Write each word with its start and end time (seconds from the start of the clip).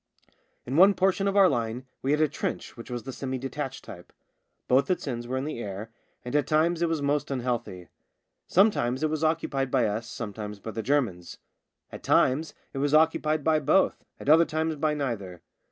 In 0.65 0.77
one 0.77 0.95
portion 0.95 1.27
of 1.27 1.37
our 1.37 1.47
line 1.47 1.85
we 2.01 2.09
had 2.09 2.21
a 2.21 2.27
trench 2.27 2.75
which 2.75 2.89
was 2.89 3.01
of 3.01 3.05
the 3.05 3.13
semi 3.13 3.37
detached 3.37 3.83
type. 3.85 4.11
Both 4.67 4.89
its 4.89 5.07
ends 5.07 5.27
were 5.27 5.37
in 5.37 5.43
the 5.45 5.59
air, 5.59 5.91
and 6.25 6.35
at 6.35 6.47
times 6.47 6.81
it 6.81 6.89
was 6.89 7.03
most 7.03 7.29
unhealthy. 7.29 7.87
Sometimes 8.47 9.03
it 9.03 9.11
was 9.11 9.23
occupied 9.23 9.69
by 9.69 9.85
us, 9.85 10.07
sometimes 10.07 10.57
by 10.59 10.71
the 10.71 10.81
Germans; 10.81 11.37
at 11.91 12.01
times 12.01 12.55
it 12.73 12.79
was 12.79 12.95
occupied 12.95 13.43
by 13.43 13.59
both, 13.59 14.03
at 14.19 14.27
other 14.27 14.43
times 14.43 14.75
by 14.75 14.95
neither. 14.95 15.43